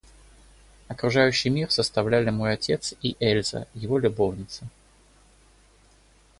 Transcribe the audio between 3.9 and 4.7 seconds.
любовница.